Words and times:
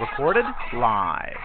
Recorded 0.00 0.44
live. 0.74 1.36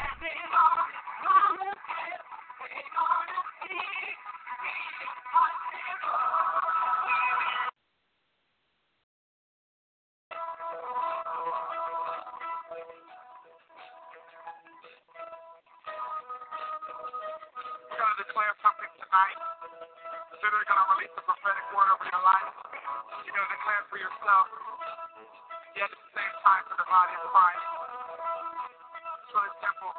To 17.89 18.03
declare 18.23 18.53
something 18.61 18.91
tonight. 19.01 19.39
Literally 20.35 20.67
going 20.67 20.83
to 20.83 20.87
release 20.99 21.15
the 21.15 21.23
prophetic 21.23 21.65
word 21.71 21.89
over 21.95 22.05
your 22.11 22.23
life. 22.27 22.51
You're 23.23 23.35
going 23.39 23.47
to 23.47 23.53
declare 23.55 23.83
for 23.87 23.97
yourself, 23.97 24.45
yet 25.79 25.87
at 25.87 25.95
the 25.95 26.11
same 26.11 26.35
time 26.43 26.63
for 26.67 26.75
the 26.75 26.87
body 26.91 27.15
of 27.15 27.23
Christ. 27.31 27.65
It's 29.15 29.31
really 29.31 29.53
simple. 29.63 29.93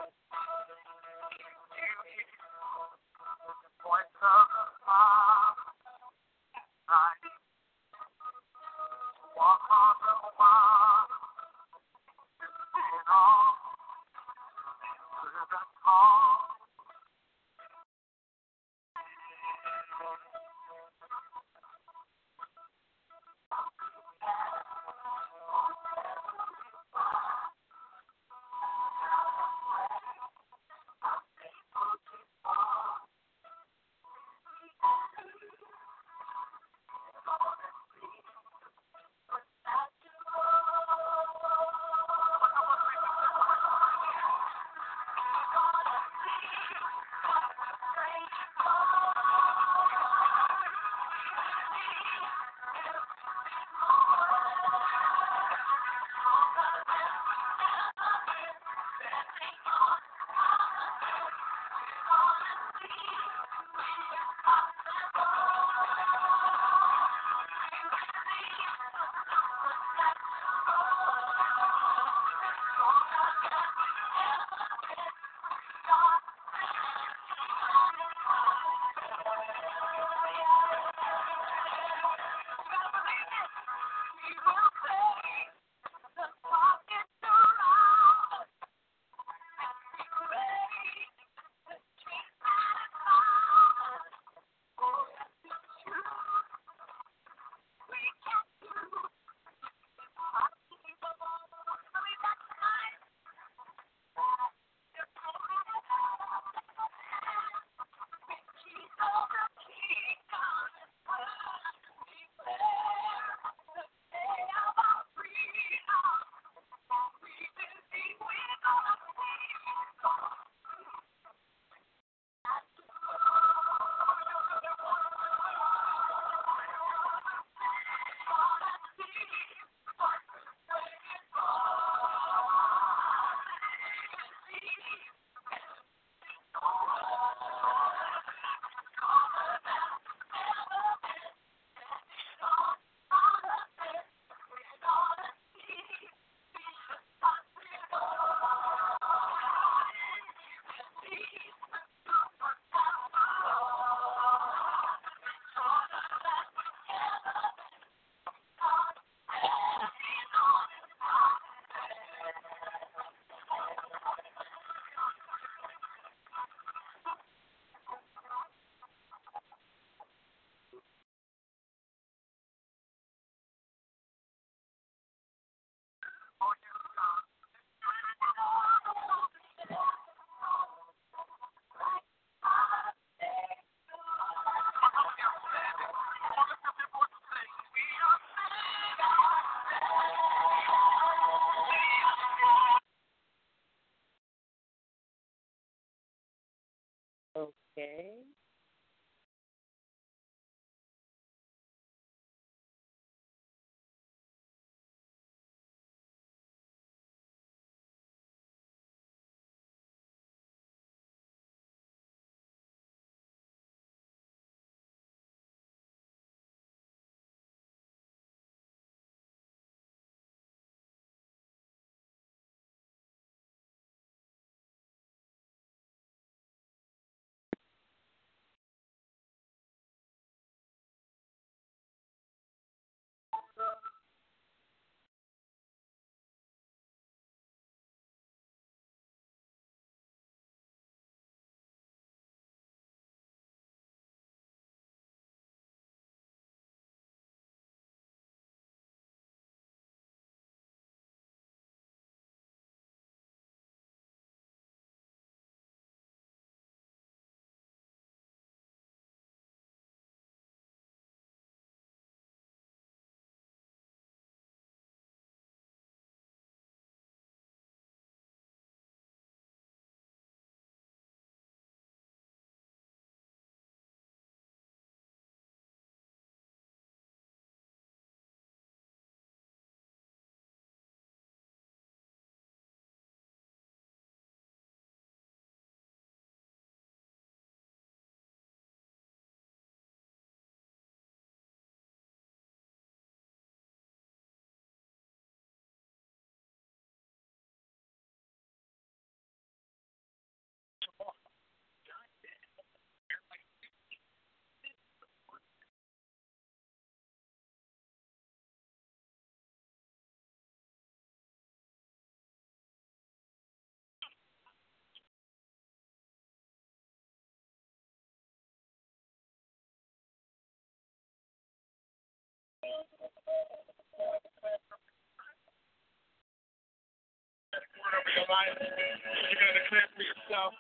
Life. 328.29 328.59
You're 328.59 329.41
going 329.41 329.55
to 329.55 329.61
declare 329.63 329.89
for 329.95 330.03
yourself. 330.03 330.53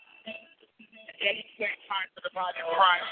Time 1.87 2.09
for 2.15 2.23
the 2.23 2.31
body 2.35 2.59
of 2.63 2.71
Christ. 2.77 3.11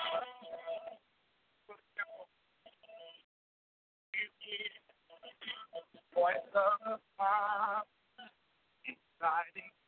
Voice 6.14 6.46
of 6.54 7.00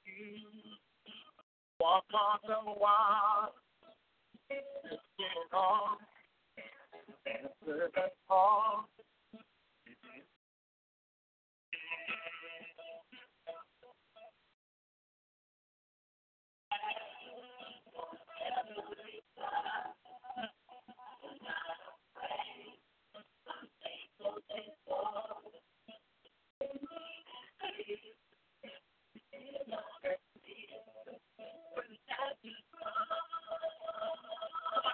you. 0.04 0.42
Walk 1.78 2.04
on 2.14 2.40
the. 2.80 3.52
Get 4.48 5.54
on. 5.54 5.98
Answer 7.26 7.90
the 7.94 8.10
call. 8.28 8.88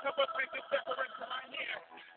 This 0.02 0.10
declaration 0.70 1.26
right 1.30 1.50
here. 1.54 2.11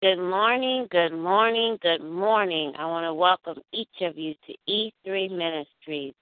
Good 0.00 0.20
morning, 0.20 0.86
good 0.92 1.12
morning, 1.12 1.76
good 1.82 2.04
morning. 2.04 2.72
I 2.78 2.86
want 2.86 3.04
to 3.04 3.12
welcome 3.12 3.60
each 3.72 3.88
of 4.02 4.16
you 4.16 4.32
to 4.46 4.54
E3 4.72 5.28
Ministries 5.28 6.14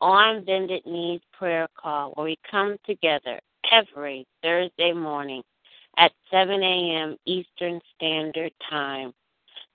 on 0.00 0.44
Bended 0.44 0.84
Knees 0.84 1.20
Prayer 1.32 1.68
Call, 1.80 2.10
where 2.14 2.24
we 2.24 2.36
come 2.50 2.78
together 2.84 3.38
every 3.70 4.26
Thursday 4.42 4.92
morning 4.92 5.44
at 5.98 6.10
7 6.32 6.64
a.m. 6.64 7.16
Eastern 7.24 7.80
Standard 7.94 8.50
Time. 8.68 9.12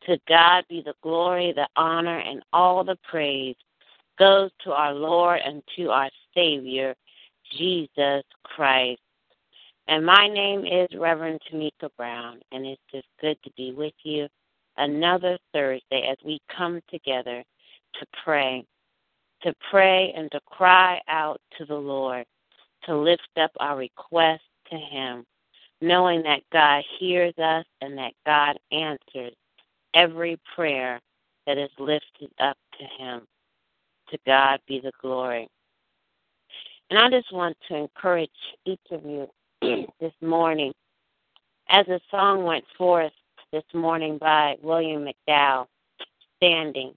To 0.07 0.19
God 0.27 0.65
be 0.67 0.81
the 0.85 0.95
glory, 1.01 1.53
the 1.53 1.69
honor, 1.77 2.19
and 2.19 2.43
all 2.51 2.83
the 2.83 2.97
praise 3.09 3.55
goes 4.19 4.51
to 4.65 4.73
our 4.73 4.93
Lord 4.93 5.39
and 5.45 5.63
to 5.77 5.89
our 5.91 6.09
Savior, 6.35 6.95
Jesus 7.57 8.25
Christ. 8.43 8.99
And 9.87 10.05
my 10.05 10.27
name 10.27 10.65
is 10.65 10.89
Reverend 10.97 11.39
Tamika 11.49 11.89
Brown, 11.95 12.39
and 12.51 12.65
it's 12.65 12.81
just 12.91 13.07
good 13.21 13.37
to 13.43 13.51
be 13.55 13.71
with 13.71 13.93
you 14.03 14.27
another 14.75 15.37
Thursday 15.53 16.09
as 16.11 16.17
we 16.25 16.41
come 16.55 16.81
together 16.89 17.41
to 17.93 18.05
pray, 18.23 18.65
to 19.43 19.53
pray 19.71 20.13
and 20.15 20.29
to 20.31 20.41
cry 20.45 20.99
out 21.07 21.39
to 21.57 21.65
the 21.65 21.75
Lord, 21.75 22.25
to 22.83 22.97
lift 22.97 23.29
up 23.37 23.51
our 23.61 23.77
requests 23.77 24.41
to 24.69 24.75
Him, 24.77 25.25
knowing 25.79 26.21
that 26.23 26.41
God 26.51 26.83
hears 26.99 27.33
us 27.37 27.65
and 27.79 27.97
that 27.97 28.11
God 28.25 28.59
answers 28.73 29.33
every 29.93 30.37
prayer 30.53 30.99
that 31.45 31.57
is 31.57 31.71
lifted 31.79 32.29
up 32.39 32.57
to 32.77 33.03
Him. 33.03 33.21
To 34.09 34.17
God 34.25 34.59
be 34.67 34.79
the 34.79 34.93
glory. 35.01 35.49
And 36.89 36.97
I 36.97 37.09
just 37.09 37.33
want 37.33 37.57
to 37.67 37.75
encourage 37.75 38.29
each 38.65 38.79
of 38.91 39.03
you 39.03 39.27
this 39.61 40.13
morning 40.21 40.71
as 41.69 41.85
the 41.87 41.99
song 42.11 42.43
went 42.43 42.63
forth 42.77 43.11
this 43.51 43.63
morning 43.73 44.17
by 44.19 44.55
William 44.61 45.05
McDowell, 45.05 45.65
Standing. 46.37 46.93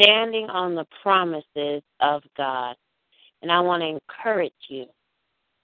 Standing 0.00 0.50
on 0.50 0.74
the 0.74 0.86
promises 1.02 1.82
of 2.00 2.22
God. 2.36 2.74
And 3.42 3.52
I 3.52 3.60
want 3.60 3.82
to 3.82 3.86
encourage 3.86 4.52
you 4.68 4.86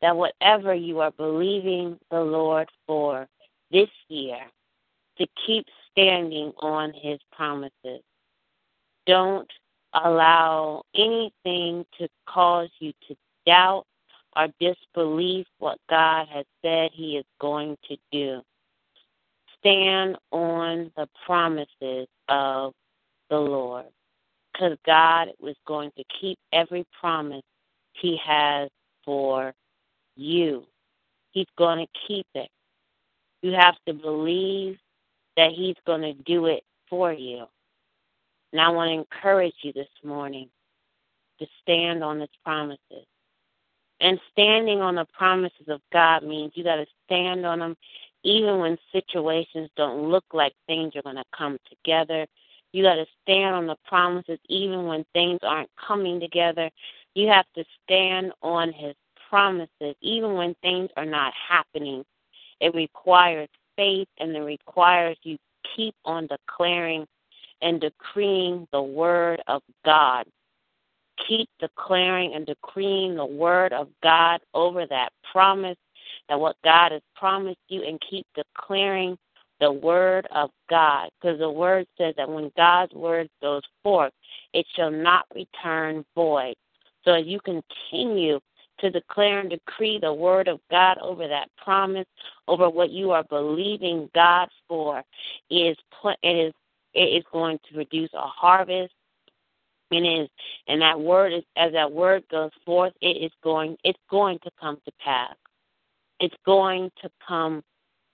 that 0.01 0.17
whatever 0.17 0.73
you 0.73 1.01
are 1.01 1.11
believing 1.11 1.99
the 2.11 2.21
Lord 2.21 2.69
for 2.87 3.27
this 3.73 3.91
year, 4.09 4.39
to 5.19 5.27
keep 5.47 5.67
standing 5.91 6.53
on 6.59 6.93
His 6.93 7.19
promises. 7.33 8.03
Don't 9.07 9.51
allow 9.93 10.83
anything 10.95 11.85
to 11.99 12.09
cause 12.27 12.71
you 12.79 12.93
to 13.09 13.17
doubt 13.47 13.87
or 14.37 14.49
disbelieve 14.61 15.47
what 15.59 15.79
God 15.89 16.27
has 16.29 16.45
said 16.63 16.91
He 16.93 17.17
is 17.17 17.25
going 17.41 17.77
to 17.89 17.97
do. 18.13 18.43
Stand 19.59 20.17
on 20.31 20.91
the 20.97 21.09
promises 21.25 22.07
of 22.29 22.73
the 23.31 23.39
Lord 23.39 23.87
because 24.53 24.77
God 24.85 25.29
was 25.41 25.57
going 25.67 25.91
to 25.97 26.05
keep 26.21 26.39
every 26.53 26.87
promise 27.01 27.43
He 27.95 28.19
has 28.25 28.69
for 29.05 29.55
you. 30.17 30.65
He's 31.33 31.47
going 31.57 31.85
to 31.85 31.93
keep 32.07 32.27
it. 32.35 32.49
You 33.43 33.53
have 33.53 33.77
to 33.87 33.95
believe 33.95 34.79
that 35.37 35.51
He's 35.53 35.77
going 35.87 36.03
to 36.03 36.15
do 36.15 36.47
it 36.47 36.63
for 36.89 37.13
you. 37.13 37.45
And 38.53 38.61
I 38.61 38.69
want 38.69 38.89
to 38.89 38.95
encourage 38.95 39.55
you 39.63 39.73
this 39.73 39.89
morning 40.05 40.49
to 41.41 41.47
stand 41.63 42.05
on 42.05 42.21
His 42.21 42.31
promises. 42.45 43.07
And 44.05 44.21
standing 44.31 44.83
on 44.83 44.97
the 44.97 45.07
promises 45.17 45.67
of 45.69 45.81
God 45.91 46.25
means 46.25 46.53
you 46.55 46.63
got 46.63 46.77
to 46.77 46.85
stand 47.07 47.47
on 47.47 47.61
them 47.61 47.75
even 48.23 48.59
when 48.59 48.77
situations 48.93 49.71
don't 49.79 50.11
look 50.11 50.27
like 50.35 50.53
things 50.67 50.95
are 50.95 51.01
going 51.01 51.17
to 51.17 51.25
come 51.35 51.57
together. 51.71 52.27
You 52.73 52.83
got 52.83 52.97
to 52.97 53.07
stand 53.23 53.55
on 53.55 53.67
the 53.67 53.77
promises 53.87 54.39
even 54.47 54.85
when 54.85 55.07
things 55.15 55.41
aren't 55.43 55.71
coming 55.77 56.21
together. 56.21 56.69
You 57.15 57.29
have 57.29 57.47
to 57.57 57.65
stand 57.83 58.33
on 58.43 58.75
His 58.75 58.95
promises 59.31 59.97
even 60.03 60.35
when 60.35 60.55
things 60.61 60.91
are 60.99 61.07
not 61.07 61.33
happening. 61.49 62.05
It 62.61 62.75
requires 62.75 63.49
faith 63.75 64.09
and 64.19 64.37
it 64.37 64.43
requires 64.43 65.17
you 65.23 65.39
keep 65.75 65.95
on 66.05 66.27
declaring 66.27 67.07
and 67.63 67.81
decreeing 67.81 68.69
the 68.71 68.83
word 68.83 69.43
of 69.49 69.63
God. 69.83 70.27
Keep 71.29 71.49
declaring 71.61 72.35
and 72.35 72.47
decreeing 72.47 73.17
the 73.17 73.25
word 73.25 73.73
of 73.73 73.89
God 74.03 74.41
over 74.53 74.87
that 74.87 75.11
promise 75.31 75.77
that 76.29 76.41
what 76.41 76.57
God 76.65 76.93
has 76.93 77.03
promised 77.15 77.59
you 77.69 77.83
and 77.83 78.01
keep 78.09 78.27
declaring 78.35 79.17
the 79.61 79.73
word 79.73 80.27
of 80.35 80.51
God. 80.69 81.09
Because 81.21 81.39
the 81.39 81.51
word 81.51 81.87
says 81.97 82.15
that 82.17 82.29
when 82.29 82.51
God's 82.57 82.93
word 82.93 83.29
goes 83.41 83.63
forth, 83.83 84.13
it 84.53 84.67
shall 84.75 84.91
not 84.91 85.27
return 85.35 86.05
void. 86.15 86.55
So 87.05 87.13
as 87.13 87.27
you 87.27 87.41
continue 87.41 88.41
to 88.81 88.91
declare 88.91 89.41
and 89.41 89.51
decree 89.51 89.99
the 90.01 90.13
word 90.13 90.49
of 90.49 90.61
God 90.71 90.99
over 90.99 91.29
that 91.29 91.49
promise, 91.63 92.07
over 92.49 92.69
what 92.69 92.91
you 92.91 93.13
are 93.13 93.25
believing 93.25 94.11
God 94.15 94.49
for, 94.69 95.03
is 95.51 95.77
it 96.05 96.19
is 96.23 96.53
it 96.95 97.01
is 97.01 97.25
going 97.33 97.59
to 97.69 97.75
produce 97.75 98.11
a 98.15 98.21
harvest. 98.21 98.93
And 99.97 100.83
that 100.83 100.99
word 100.99 101.33
is 101.33 101.43
as 101.57 101.73
that 101.73 101.91
word 101.91 102.25
goes 102.31 102.51
forth, 102.65 102.93
it 103.01 103.23
is 103.23 103.33
going 103.43 103.77
it's 103.85 103.99
going 104.11 104.39
to 104.45 104.51
come 104.61 104.79
to 104.85 104.93
pass. 105.05 105.35
It's 106.21 106.37
going 106.47 106.91
to 107.03 107.11
come 107.27 107.63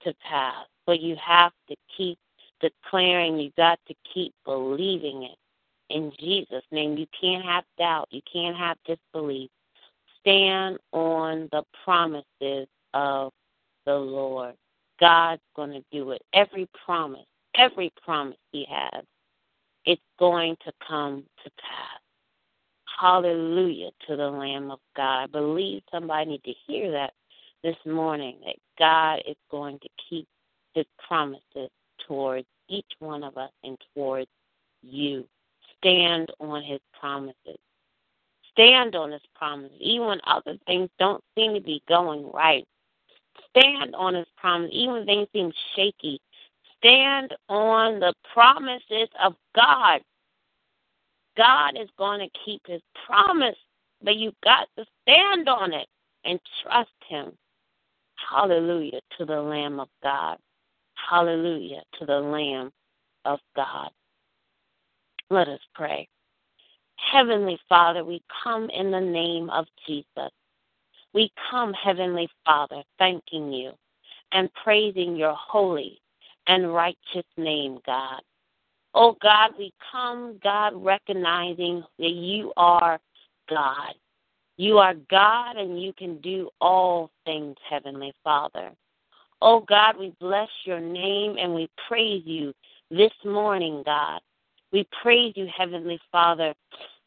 to 0.03 0.15
pass. 0.29 0.67
But 0.87 1.01
you 1.01 1.17
have 1.25 1.53
to 1.69 1.77
keep 1.97 2.19
declaring. 2.61 3.39
You 3.39 3.51
got 3.57 3.79
to 3.89 3.95
keep 4.13 4.35
believing 4.45 5.25
it 5.25 5.37
in 5.89 6.13
Jesus' 6.19 6.65
name. 6.71 6.97
You 6.97 7.07
can't 7.19 7.45
have 7.45 7.65
doubt. 7.79 8.09
You 8.11 8.21
can't 8.33 8.57
have 8.57 8.77
disbelief 8.87 9.51
stand 10.21 10.79
on 10.93 11.49
the 11.53 11.63
promises 11.85 12.69
of 12.95 13.33
the 13.87 13.95
Lord. 13.95 14.55
God's 15.01 15.43
going 15.57 15.73
to 15.73 15.85
do 15.91 16.11
it. 16.11 16.23
Every 16.35 16.69
promise, 16.85 17.27
every 17.57 17.93
promise 18.05 18.37
He 18.53 18.67
has, 18.71 19.05
it's 19.85 20.03
going 20.19 20.57
to 20.65 20.73
come 20.87 21.25
to 21.45 21.51
pass. 21.51 22.01
Hallelujah 23.01 23.91
to 24.07 24.17
the 24.17 24.29
Lamb 24.29 24.71
of 24.71 24.81
God. 24.97 25.23
I 25.23 25.27
believe 25.27 25.83
somebody 25.91 26.31
need 26.31 26.45
to 26.45 26.55
hear 26.67 26.91
that 26.93 27.13
this 27.63 27.77
morning 27.87 28.37
that 28.45 28.57
God 28.79 29.23
is 29.27 29.37
going 29.51 29.79
to 29.79 29.89
keep 30.09 30.27
His 30.75 30.87
promises 31.07 31.71
towards 32.07 32.47
each 32.69 32.93
one 32.99 33.25
of 33.25 33.37
us 33.37 33.51
and 33.65 33.79
towards 33.95 34.31
you. 34.83 35.27
Stand 35.79 36.31
on 36.41 36.63
His 36.63 36.81
promises 36.99 37.59
stand 38.53 38.95
on 38.95 39.13
his 39.13 39.23
promises. 39.35 39.77
even 39.81 40.07
when 40.07 40.21
other 40.27 40.57
things 40.67 40.89
don't 40.99 41.23
seem 41.35 41.55
to 41.55 41.61
be 41.61 41.83
going 41.89 42.31
right. 42.33 42.67
Stand 43.57 43.95
on 43.95 44.15
his 44.15 44.27
promise, 44.37 44.71
even 44.73 44.95
when 44.95 45.07
things 45.07 45.29
seem 45.33 45.53
shaky. 45.75 46.21
Stand 46.81 47.35
on 47.49 48.01
the 48.01 48.15
promises 48.33 49.09
of 49.23 49.35
God. 49.55 50.01
God 51.37 51.77
is 51.81 51.89
going 51.99 52.21
to 52.21 52.39
keep 52.45 52.63
his 52.67 52.81
promise, 53.07 53.57
but 54.03 54.17
you've 54.17 54.41
got 54.43 54.69
to 54.77 54.85
stand 55.03 55.49
on 55.49 55.73
it 55.73 55.87
and 56.25 56.41
trust 56.63 56.91
him. 57.07 57.33
Hallelujah 58.31 59.01
to 59.19 59.25
the 59.25 59.41
Lamb 59.41 59.81
of 59.81 59.89
God. 60.03 60.39
Hallelujah 61.09 61.83
to 61.99 62.07
the 62.07 62.21
Lamb 62.21 62.71
of 63.25 63.41
God. 63.57 63.91
Let 65.31 65.49
us 65.49 65.61
pray. 65.75 66.09
Heavenly 66.97 67.59
Father, 67.69 68.05
we 68.05 68.23
come 68.43 68.69
in 68.71 68.91
the 68.91 69.01
name 69.01 69.51
of 69.51 69.67
Jesus. 69.87 70.31
We 71.13 71.33
come, 71.51 71.73
Heavenly 71.73 72.29
Father, 72.45 72.83
thanking 72.99 73.53
you 73.53 73.73
and 74.33 74.53
praising 74.63 75.17
your 75.17 75.35
holy 75.35 76.01
and 76.51 76.75
righteous 76.75 77.27
name, 77.37 77.79
God. 77.87 78.21
Oh 78.93 79.17
God, 79.23 79.53
we 79.57 79.73
come, 79.93 80.41
God, 80.43 80.73
recognizing 80.75 81.85
that 82.01 82.11
you 82.11 82.53
are 82.57 82.99
God. 83.49 83.95
You 84.57 84.79
are 84.79 84.95
God 85.09 85.57
and 85.57 85.81
you 85.81 85.93
can 85.93 86.21
do 86.21 86.51
all 86.61 87.09
things, 87.25 87.55
Heavenly 87.71 88.13
Father. 88.25 88.73
Oh 89.41 89.61
God, 89.61 89.97
we 89.97 90.13
bless 90.19 90.49
your 90.65 90.81
name 90.81 91.37
and 91.39 91.55
we 91.55 91.71
praise 91.87 92.25
you 92.27 92.53
this 92.91 93.13
morning, 93.25 93.85
God. 93.87 94.21
We 94.73 94.89
praise 95.03 95.35
you, 95.37 95.47
Heavenly 95.57 96.01
Father, 96.11 96.53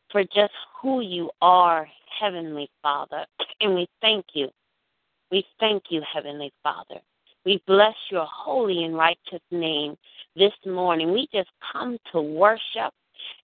for 0.09 0.23
just 0.23 0.53
who 0.81 1.01
you 1.01 1.29
are, 1.41 1.85
Heavenly 2.17 2.69
Father. 2.81 3.25
And 3.59 3.75
we 3.75 3.87
thank 4.01 4.25
you. 4.33 4.49
We 5.31 5.45
thank 5.59 5.83
you, 5.89 6.01
Heavenly 6.13 6.51
Father. 6.63 7.01
We 7.45 7.61
bless 7.67 7.95
your 8.09 8.25
holy 8.25 8.83
and 8.83 8.95
righteous 8.95 9.41
name 9.51 9.97
this 10.35 10.53
morning. 10.65 11.11
We 11.11 11.27
just 11.33 11.49
come 11.71 11.97
to 12.11 12.21
worship 12.21 12.93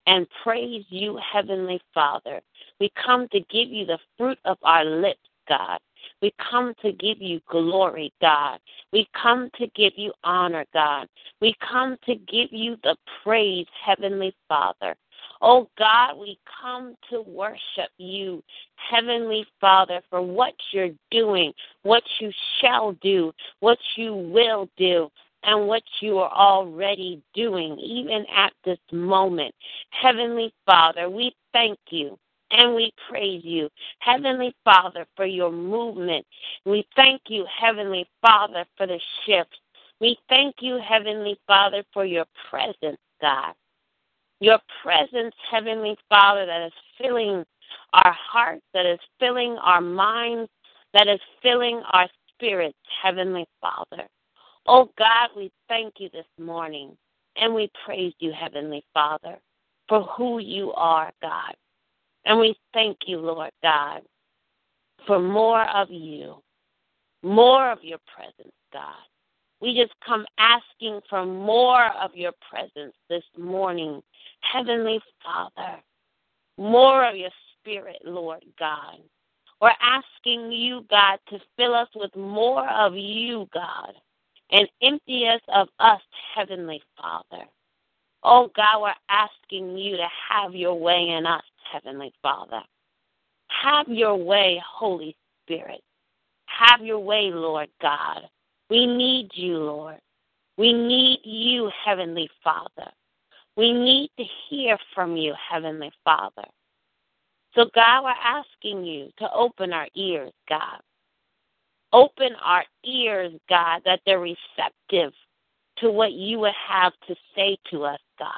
and 0.08 0.28
praise 0.44 0.86
you, 0.90 1.20
Heavenly 1.34 1.82
Father. 1.94 2.42
We 2.80 2.92
come 3.04 3.28
to 3.30 3.40
give 3.42 3.70
you 3.70 3.86
the 3.86 4.00
fruit 4.18 4.40
of 4.46 4.58
our 4.64 4.86
lips, 4.86 5.20
God. 5.48 5.80
We 6.22 6.34
come 6.50 6.74
to 6.82 6.92
give 6.94 7.22
you 7.22 7.42
glory, 7.50 8.14
God. 8.22 8.60
We 8.94 9.08
come 9.22 9.50
to 9.58 9.68
give 9.76 9.94
you 9.96 10.14
honor, 10.24 10.66
God. 10.74 11.08
We 11.42 11.56
come 11.70 11.98
to 12.06 12.16
give 12.16 12.52
you 12.52 12.78
the 12.84 12.96
praise, 13.24 13.68
Heavenly 13.86 14.34
Father. 14.48 14.96
Oh 15.42 15.70
God, 15.78 16.18
we 16.20 16.38
come 16.62 16.96
to 17.10 17.22
worship 17.22 17.90
you, 17.98 18.44
Heavenly 18.76 19.46
Father, 19.62 20.02
for 20.10 20.22
what 20.22 20.54
you're 20.72 20.92
doing, 21.12 21.54
what 21.84 22.04
you 22.20 22.32
shall 22.60 22.92
do, 23.02 23.32
what 23.62 23.78
you 23.96 24.14
will 24.14 24.70
do, 24.78 25.10
and 25.44 25.68
what 25.68 25.84
you 26.02 26.18
are 26.18 26.32
already 26.32 27.22
doing, 27.34 27.78
even 27.78 28.26
at 28.36 28.52
this 28.66 28.80
moment. 28.92 29.56
Heavenly 29.92 30.54
Father, 30.66 31.10
we 31.10 31.34
thank 31.54 31.80
you 31.90 32.18
and 32.52 32.76
we 32.76 32.92
praise 33.10 33.44
you, 33.46 33.70
Heavenly 34.00 34.54
Father, 34.66 35.06
for 35.16 35.26
your 35.26 35.52
movement. 35.52 36.26
We 36.66 36.86
thank 36.96 37.22
you, 37.28 37.46
Heavenly 37.60 38.08
Father, 38.22 38.66
for 38.76 38.88
the 38.88 39.00
shift. 39.26 39.56
We 40.02 40.18
thank 40.28 40.56
you, 40.60 40.80
Heavenly 40.80 41.40
Father, 41.48 41.84
for 41.94 42.06
your 42.06 42.26
presence, 42.50 42.98
God. 43.22 43.54
Your 44.40 44.60
presence, 44.84 45.36
Heavenly 45.52 45.98
Father, 46.08 46.46
that 46.46 46.66
is 46.66 46.74
filling 46.98 47.44
our 47.94 48.16
hearts, 48.32 48.64
that 48.74 48.86
is 48.86 49.00
filling 49.20 49.58
our 49.62 49.82
minds, 49.82 50.50
that 50.94 51.08
is 51.08 51.20
filling 51.42 51.82
our 51.92 52.08
spirits, 52.34 52.78
Heavenly 53.04 53.46
Father. 53.60 54.08
Oh 54.66 54.90
God, 54.98 55.30
we 55.36 55.52
thank 55.68 55.96
you 55.98 56.10
this 56.14 56.26
morning 56.40 56.96
and 57.36 57.54
we 57.54 57.70
praise 57.86 58.14
you, 58.20 58.32
Heavenly 58.32 58.84
Father, 58.94 59.38
for 59.88 60.04
who 60.04 60.40
you 60.40 60.72
are, 60.74 61.12
God. 61.22 61.56
And 62.26 62.40
we 62.40 62.56
thank 62.74 62.98
you, 63.08 63.20
Lord 63.20 63.52
God, 63.64 64.02
for 65.08 65.20
more 65.20 65.68
of 65.70 65.90
you, 65.90 66.36
more 67.24 67.72
of 67.72 67.80
your 67.82 68.00
presence, 68.14 68.54
God. 68.72 68.94
We 69.62 69.76
just 69.76 69.94
come 70.06 70.26
asking 70.38 71.02
for 71.10 71.26
more 71.26 71.88
of 72.02 72.12
your 72.14 72.32
presence 72.50 72.94
this 73.10 73.24
morning, 73.38 74.02
Heavenly 74.42 75.00
Father. 75.24 75.82
More 76.58 77.08
of 77.08 77.16
your 77.16 77.30
spirit, 77.60 78.00
Lord 78.04 78.44
God. 78.58 78.98
We're 79.62 79.72
asking 79.82 80.52
you, 80.52 80.86
God, 80.90 81.20
to 81.30 81.40
fill 81.58 81.76
us 81.76 81.90
with 81.96 82.16
more 82.16 82.68
of 82.70 82.96
you, 82.96 83.48
God, 83.54 83.94
and 84.52 84.68
empty 84.82 85.28
us 85.28 85.42
of 85.54 85.68
us, 85.80 86.02
Heavenly 86.36 86.82
Father. 86.98 87.46
Oh, 88.24 88.50
God, 88.56 88.82
we're 88.82 88.94
asking 89.10 89.78
you 89.78 89.98
to 89.98 90.08
have 90.30 90.54
your 90.54 90.76
way 90.76 91.10
in 91.18 91.26
us, 91.26 91.44
Heavenly 91.72 92.14
Father. 92.22 92.62
Have 93.64 93.88
your 93.88 94.16
way, 94.16 94.62
Holy 94.66 95.16
Spirit. 95.44 95.82
Have 96.46 96.86
your 96.86 97.00
way, 97.00 97.32
Lord 97.32 97.70
God. 97.82 98.22
We 98.70 98.86
need 98.86 99.30
you, 99.34 99.58
Lord. 99.58 100.00
We 100.58 100.74
need 100.74 101.20
you, 101.24 101.72
Heavenly 101.86 102.30
Father. 102.44 102.92
We 103.60 103.74
need 103.74 104.10
to 104.18 104.24
hear 104.50 104.78
from 104.96 105.18
you, 105.18 105.34
Heavenly 105.52 105.92
Father. 106.06 106.46
So, 107.54 107.66
God, 107.76 108.06
we're 108.06 108.12
asking 108.12 108.86
you 108.86 109.10
to 109.18 109.30
open 109.34 109.74
our 109.74 109.90
ears, 109.96 110.32
God. 110.48 110.80
Open 111.92 112.30
our 112.42 112.64
ears, 112.86 113.34
God, 113.50 113.82
that 113.84 114.00
they're 114.06 114.22
receptive 114.22 115.12
to 115.80 115.92
what 115.92 116.14
you 116.14 116.40
would 116.40 116.54
have 116.70 116.94
to 117.10 117.16
say 117.36 117.58
to 117.70 117.84
us, 117.84 118.00
God. 118.18 118.30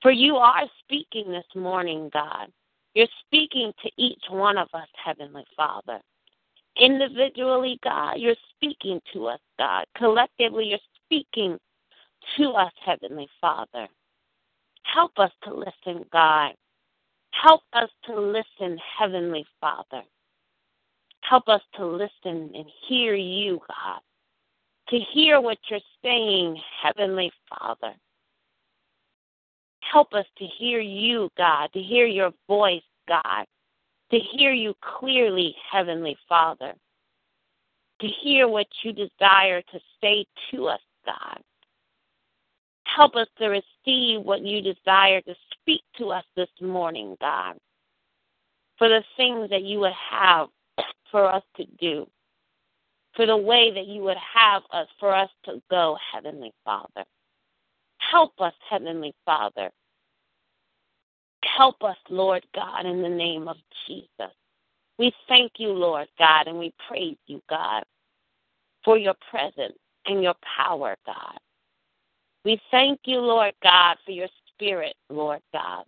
For 0.00 0.10
you 0.10 0.36
are 0.36 0.64
speaking 0.78 1.30
this 1.30 1.44
morning, 1.54 2.08
God. 2.14 2.48
You're 2.94 3.08
speaking 3.26 3.74
to 3.82 3.90
each 3.98 4.24
one 4.30 4.56
of 4.56 4.68
us, 4.72 4.88
Heavenly 5.04 5.44
Father. 5.54 6.00
Individually, 6.80 7.78
God, 7.84 8.14
you're 8.16 8.36
speaking 8.56 9.02
to 9.12 9.26
us, 9.26 9.40
God. 9.58 9.84
Collectively, 9.98 10.68
you're 10.68 10.78
speaking 11.04 11.58
to 12.36 12.50
us, 12.50 12.72
Heavenly 12.84 13.28
Father. 13.40 13.88
Help 14.82 15.12
us 15.18 15.30
to 15.44 15.54
listen, 15.54 16.04
God. 16.12 16.52
Help 17.30 17.62
us 17.72 17.88
to 18.06 18.20
listen, 18.20 18.78
Heavenly 18.98 19.46
Father. 19.60 20.02
Help 21.22 21.48
us 21.48 21.62
to 21.76 21.86
listen 21.86 22.50
and 22.54 22.66
hear 22.88 23.14
you, 23.14 23.60
God. 23.68 24.00
To 24.88 24.98
hear 25.12 25.40
what 25.40 25.58
you're 25.70 25.80
saying, 26.02 26.60
Heavenly 26.82 27.32
Father. 27.48 27.94
Help 29.80 30.12
us 30.14 30.26
to 30.38 30.44
hear 30.58 30.80
you, 30.80 31.30
God, 31.36 31.70
to 31.72 31.80
hear 31.80 32.06
your 32.06 32.32
voice, 32.48 32.82
God, 33.08 33.46
to 34.10 34.18
hear 34.18 34.52
you 34.52 34.74
clearly, 34.80 35.54
Heavenly 35.70 36.16
Father, 36.28 36.74
to 38.00 38.06
hear 38.22 38.48
what 38.48 38.66
you 38.82 38.92
desire 38.92 39.62
to 39.62 39.80
say 40.00 40.24
to 40.50 40.66
us, 40.66 40.80
God. 41.04 41.40
Help 42.94 43.16
us 43.16 43.28
to 43.38 43.46
receive 43.46 44.22
what 44.22 44.42
you 44.42 44.60
desire 44.60 45.20
to 45.22 45.34
speak 45.52 45.82
to 45.98 46.08
us 46.08 46.24
this 46.36 46.48
morning, 46.60 47.16
God, 47.20 47.56
for 48.76 48.88
the 48.88 49.02
things 49.16 49.50
that 49.50 49.62
you 49.62 49.80
would 49.80 49.92
have 50.10 50.48
for 51.10 51.26
us 51.32 51.42
to 51.56 51.64
do, 51.80 52.06
for 53.14 53.26
the 53.26 53.36
way 53.36 53.72
that 53.72 53.86
you 53.86 54.02
would 54.02 54.16
have 54.34 54.62
us 54.72 54.88
for 54.98 55.14
us 55.14 55.30
to 55.44 55.62
go, 55.70 55.96
Heavenly 56.12 56.52
Father. 56.64 57.04
Help 57.98 58.32
us, 58.40 58.54
Heavenly 58.68 59.14
Father. 59.24 59.70
Help 61.56 61.82
us, 61.82 61.96
Lord 62.08 62.44
God, 62.54 62.86
in 62.86 63.02
the 63.02 63.08
name 63.08 63.48
of 63.48 63.56
Jesus. 63.86 64.34
We 64.98 65.12
thank 65.28 65.52
you, 65.56 65.68
Lord 65.68 66.08
God, 66.18 66.46
and 66.46 66.58
we 66.58 66.72
praise 66.88 67.16
you, 67.26 67.42
God, 67.48 67.84
for 68.84 68.98
your 68.98 69.14
presence 69.30 69.78
and 70.06 70.22
your 70.22 70.34
power, 70.56 70.96
God. 71.06 71.38
We 72.44 72.60
thank 72.70 73.00
you, 73.04 73.20
Lord 73.20 73.54
God, 73.62 73.96
for 74.04 74.12
your 74.12 74.28
spirit, 74.48 74.94
Lord 75.08 75.40
God. 75.52 75.84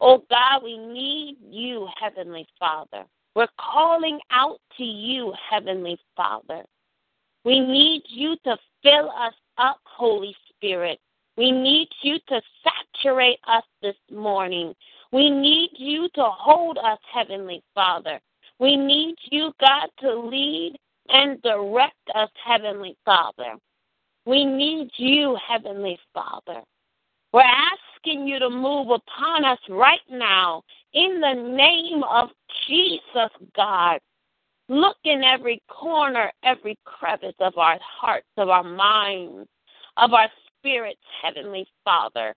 Oh 0.00 0.22
God, 0.30 0.62
we 0.62 0.78
need 0.78 1.36
you, 1.48 1.88
Heavenly 2.00 2.46
Father. 2.58 3.04
We're 3.34 3.48
calling 3.58 4.20
out 4.30 4.58
to 4.78 4.84
you, 4.84 5.32
Heavenly 5.50 5.98
Father. 6.16 6.64
We 7.44 7.60
need 7.60 8.02
you 8.08 8.36
to 8.44 8.56
fill 8.82 9.10
us 9.10 9.34
up, 9.58 9.78
Holy 9.84 10.34
Spirit. 10.50 10.98
We 11.36 11.50
need 11.50 11.88
you 12.02 12.18
to 12.28 12.40
saturate 13.02 13.38
us 13.46 13.64
this 13.82 13.96
morning. 14.10 14.74
We 15.12 15.30
need 15.30 15.70
you 15.76 16.08
to 16.14 16.24
hold 16.24 16.78
us, 16.78 16.98
Heavenly 17.12 17.62
Father. 17.74 18.20
We 18.58 18.76
need 18.76 19.16
you, 19.30 19.52
God, 19.60 19.88
to 20.00 20.18
lead 20.18 20.76
and 21.08 21.40
direct 21.42 21.94
us, 22.14 22.30
Heavenly 22.44 22.96
Father. 23.04 23.54
We 24.26 24.44
need 24.44 24.90
you, 24.96 25.38
Heavenly 25.48 25.98
Father. 26.12 26.62
We're 27.32 27.42
asking 27.42 28.26
you 28.26 28.38
to 28.40 28.50
move 28.50 28.88
upon 28.90 29.44
us 29.44 29.58
right 29.68 30.00
now 30.10 30.62
in 30.94 31.20
the 31.20 31.34
name 31.34 32.02
of 32.02 32.30
Jesus, 32.66 33.30
God. 33.54 34.00
Look 34.68 34.96
in 35.04 35.22
every 35.22 35.62
corner, 35.68 36.32
every 36.42 36.76
crevice 36.84 37.36
of 37.38 37.56
our 37.56 37.78
hearts, 37.80 38.26
of 38.36 38.48
our 38.48 38.64
minds, 38.64 39.48
of 39.96 40.12
our 40.12 40.28
spirits, 40.58 41.00
Heavenly 41.22 41.66
Father. 41.84 42.34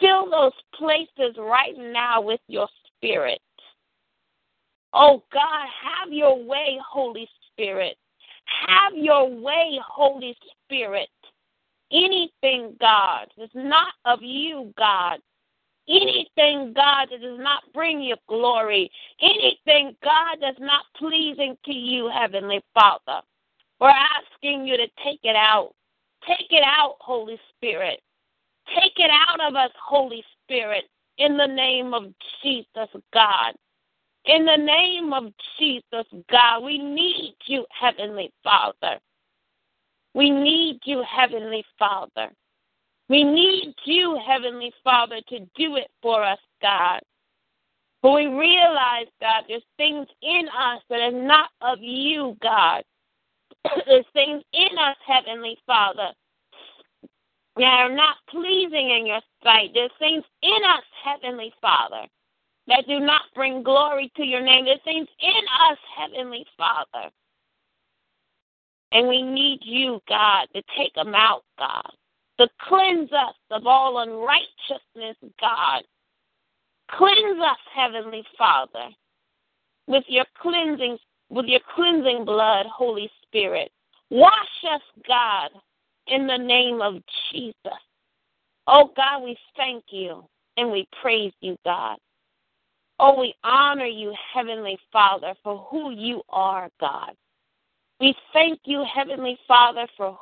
Fill 0.00 0.30
those 0.30 0.52
places 0.74 1.36
right 1.38 1.76
now 1.76 2.22
with 2.22 2.40
your 2.48 2.68
spirit. 2.96 3.40
Oh 4.94 5.22
God, 5.32 5.66
have 5.82 6.12
your 6.12 6.42
way, 6.42 6.78
Holy 6.86 7.28
Spirit. 7.50 7.96
Have 8.44 8.94
your 8.94 9.28
way, 9.28 9.78
Holy 9.86 10.36
Spirit. 10.64 11.08
Anything, 11.90 12.76
God, 12.80 13.26
that's 13.36 13.52
not 13.54 13.92
of 14.04 14.20
you, 14.22 14.72
God. 14.78 15.18
Anything, 15.88 16.72
God, 16.74 17.08
that 17.10 17.20
does 17.20 17.38
not 17.38 17.64
bring 17.74 18.00
you 18.00 18.16
glory. 18.28 18.90
Anything, 19.20 19.96
God, 20.02 20.38
that's 20.40 20.60
not 20.60 20.84
pleasing 20.96 21.56
to 21.64 21.72
you, 21.72 22.08
Heavenly 22.08 22.62
Father. 22.72 23.20
We're 23.80 23.90
asking 23.90 24.66
you 24.66 24.76
to 24.76 24.86
take 25.04 25.20
it 25.24 25.36
out. 25.36 25.72
Take 26.26 26.46
it 26.50 26.62
out, 26.64 26.96
Holy 27.00 27.38
Spirit. 27.56 28.00
Take 28.68 28.92
it 28.96 29.10
out 29.28 29.40
of 29.40 29.56
us, 29.56 29.72
Holy 29.84 30.24
Spirit, 30.44 30.84
in 31.18 31.36
the 31.36 31.46
name 31.46 31.92
of 31.94 32.04
Jesus, 32.42 32.88
God. 33.12 33.54
In 34.26 34.44
the 34.44 34.56
name 34.56 35.12
of 35.12 35.32
Jesus, 35.58 36.06
God, 36.30 36.62
we 36.62 36.78
need 36.78 37.34
you, 37.46 37.66
Heavenly 37.70 38.32
Father. 38.44 39.00
We 40.14 40.30
need 40.30 40.80
you, 40.84 41.02
Heavenly 41.02 41.64
Father. 41.78 42.30
We 43.08 43.24
need 43.24 43.74
you, 43.84 44.18
Heavenly 44.24 44.72
Father, 44.84 45.20
to 45.28 45.40
do 45.56 45.76
it 45.76 45.90
for 46.00 46.22
us, 46.22 46.38
God. 46.60 47.00
But 48.00 48.12
we 48.12 48.26
realize, 48.26 49.06
God, 49.20 49.44
there's 49.48 49.62
things 49.76 50.06
in 50.22 50.46
us 50.48 50.82
that 50.88 51.00
are 51.00 51.12
not 51.12 51.50
of 51.60 51.78
you, 51.80 52.36
God. 52.42 52.84
there's 53.86 54.04
things 54.12 54.42
in 54.52 54.78
us, 54.78 54.96
Heavenly 55.06 55.56
Father, 55.66 56.10
that 57.56 57.64
are 57.64 57.94
not 57.94 58.16
pleasing 58.28 58.90
in 58.90 59.06
your 59.06 59.20
sight. 59.42 59.70
There's 59.74 59.90
things 59.98 60.24
in 60.42 60.58
us, 60.68 60.84
Heavenly 61.04 61.52
Father, 61.60 62.06
that 62.72 62.88
do 62.88 63.00
not 63.00 63.22
bring 63.34 63.62
glory 63.62 64.10
to 64.16 64.24
your 64.24 64.40
name, 64.40 64.64
the 64.64 64.78
things 64.82 65.06
in 65.20 65.70
us, 65.70 65.78
Heavenly 65.94 66.46
Father. 66.56 67.10
And 68.92 69.08
we 69.08 69.20
need 69.22 69.60
you, 69.62 70.00
God, 70.08 70.48
to 70.54 70.62
take 70.78 70.94
them 70.94 71.14
out, 71.14 71.42
God, 71.58 71.90
to 72.40 72.48
cleanse 72.66 73.12
us 73.12 73.34
of 73.50 73.66
all 73.66 73.98
unrighteousness, 73.98 75.16
God. 75.38 75.82
Cleanse 76.90 77.40
us, 77.42 77.58
Heavenly 77.74 78.24
Father, 78.38 78.88
with 79.86 80.04
your 80.08 80.26
cleansing, 80.40 80.96
with 81.28 81.46
your 81.46 81.60
cleansing 81.74 82.24
blood, 82.24 82.66
Holy 82.74 83.10
Spirit. 83.26 83.70
Wash 84.08 84.32
us, 84.70 84.82
God, 85.06 85.50
in 86.06 86.26
the 86.26 86.38
name 86.38 86.80
of 86.80 87.02
Jesus. 87.30 87.54
Oh 88.66 88.90
God, 88.96 89.22
we 89.22 89.36
thank 89.58 89.84
you 89.90 90.24
and 90.56 90.70
we 90.70 90.86
praise 91.02 91.32
you, 91.40 91.56
God. 91.66 91.98
Oh, 93.04 93.18
we 93.18 93.34
honor 93.42 93.86
you, 93.86 94.14
Heavenly 94.32 94.78
Father, 94.92 95.34
for 95.42 95.66
who 95.68 95.90
you 95.90 96.22
are, 96.28 96.70
God. 96.78 97.16
We 97.98 98.14
thank 98.32 98.60
you, 98.64 98.84
Heavenly 98.84 99.36
Father, 99.48 99.88
for 99.96 100.16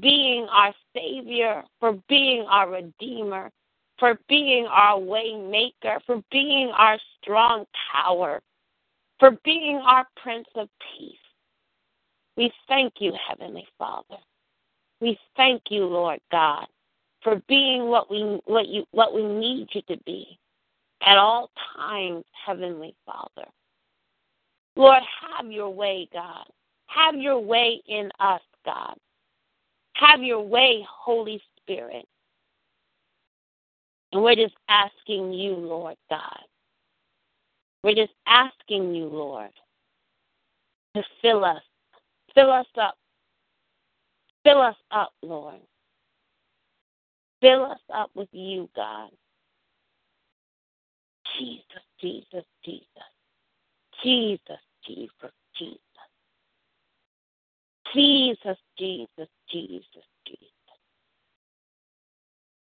being 0.00 0.48
our 0.50 0.74
Savior, 0.92 1.62
for 1.78 1.92
being 2.08 2.44
our 2.50 2.70
Redeemer, 2.70 3.52
for 4.00 4.18
being 4.28 4.66
our 4.66 4.98
Waymaker, 4.98 6.00
for 6.06 6.20
being 6.32 6.72
our 6.76 6.98
strong 7.22 7.66
tower, 7.92 8.40
for 9.20 9.38
being 9.44 9.76
our 9.76 10.04
Prince 10.20 10.48
of 10.56 10.68
Peace. 10.98 11.14
We 12.36 12.50
thank 12.66 12.94
you, 12.98 13.12
Heavenly 13.28 13.68
Father. 13.78 14.18
We 15.00 15.16
thank 15.36 15.62
you, 15.70 15.84
Lord 15.84 16.18
God, 16.32 16.66
for 17.22 17.40
being 17.48 17.86
what 17.86 18.10
we 18.10 18.40
what 18.46 18.66
you 18.66 18.86
what 18.90 19.14
we 19.14 19.22
need 19.22 19.68
you 19.72 19.82
to 19.82 19.96
be 20.04 20.36
at 21.08 21.16
all 21.16 21.50
times, 21.74 22.22
Heavenly 22.46 22.94
Father. 23.06 23.48
Lord, 24.76 25.02
have 25.22 25.50
your 25.50 25.70
way, 25.70 26.06
God. 26.12 26.44
Have 26.86 27.14
your 27.14 27.38
way 27.38 27.80
in 27.88 28.10
us, 28.20 28.42
God. 28.66 28.94
Have 29.94 30.22
your 30.22 30.42
way, 30.42 30.84
Holy 30.86 31.40
Spirit. 31.56 32.04
And 34.12 34.22
we're 34.22 34.34
just 34.34 34.54
asking 34.68 35.32
you, 35.32 35.54
Lord 35.54 35.96
God. 36.10 36.42
We're 37.82 37.94
just 37.94 38.12
asking 38.26 38.94
you, 38.94 39.06
Lord, 39.06 39.50
to 40.94 41.02
fill 41.22 41.42
us. 41.42 41.62
Fill 42.34 42.52
us 42.52 42.66
up. 42.78 42.96
Fill 44.44 44.60
us 44.60 44.76
up, 44.90 45.12
Lord. 45.22 45.60
Fill 47.40 47.64
us 47.64 47.80
up 47.94 48.10
with 48.14 48.28
you, 48.32 48.68
God. 48.76 49.08
Jesus, 51.38 51.82
Jesus, 52.00 52.44
Jesus. 52.64 52.88
Jesus, 54.02 54.58
Jesus, 54.86 55.32
Jesus. 55.56 55.78
Jesus, 57.94 58.58
Jesus, 58.78 59.28
Jesus, 59.50 60.04
Jesus. 60.26 60.48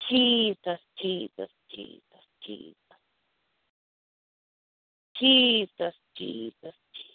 Jesus, 0.10 0.80
Jesus, 1.02 1.50
Jesus, 1.72 2.26
Jesus. 2.46 2.76
Jesus, 5.20 5.94
Jesus, 6.18 6.54
Jesus. 6.64 7.14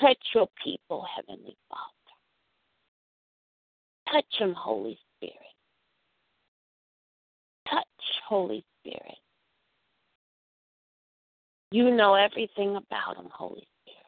Touch 0.00 0.18
your 0.34 0.48
people, 0.62 1.04
Heavenly 1.14 1.56
Father. 1.68 1.92
Touch 4.10 4.38
them, 4.38 4.54
Holy 4.54 4.98
Spirit. 5.16 5.36
Touch, 7.68 7.84
Holy 8.28 8.64
Spirit. 8.84 9.18
You 11.70 11.90
know 11.90 12.14
everything 12.14 12.76
about 12.76 13.16
them, 13.16 13.28
Holy 13.32 13.66
Spirit. 13.82 14.02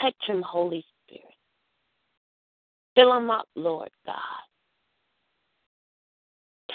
Touch 0.00 0.26
them, 0.26 0.42
Holy 0.42 0.84
Spirit. 1.04 1.34
Fill 2.94 3.12
them 3.12 3.30
up, 3.30 3.46
Lord 3.54 3.90
God. 4.06 4.16